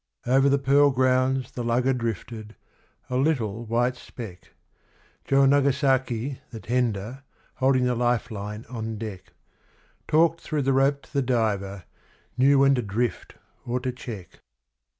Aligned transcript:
Over 0.25 0.49
the 0.49 0.57
pearl 0.57 0.89
grounds, 0.89 1.51
the 1.51 1.63
lugger 1.63 1.93
drifted 1.93 2.55
a 3.07 3.17
little 3.17 3.65
white 3.67 3.95
speck: 3.95 4.49
Joe 5.25 5.45
Nagasaki, 5.45 6.39
the 6.49 6.59
'tender', 6.59 7.21
holding 7.57 7.83
the 7.83 7.93
life 7.93 8.31
line 8.31 8.65
on 8.67 8.97
deck, 8.97 9.33
Talked 10.07 10.41
through 10.41 10.63
the 10.63 10.73
rope 10.73 11.03
to 11.03 11.13
the 11.13 11.21
diver, 11.21 11.83
knew 12.35 12.57
when 12.57 12.73
to 12.73 12.81
drift 12.81 13.35
or 13.63 13.79
to 13.81 13.91
check. 13.91 14.39